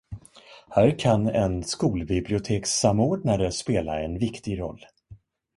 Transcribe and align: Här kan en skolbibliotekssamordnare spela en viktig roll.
Här 0.69 0.99
kan 0.99 1.27
en 1.27 1.63
skolbibliotekssamordnare 1.63 3.51
spela 3.51 3.99
en 4.01 4.17
viktig 4.19 4.59
roll. 4.59 4.85